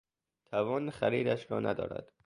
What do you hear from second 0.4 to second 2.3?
توان خریدش را ندارد.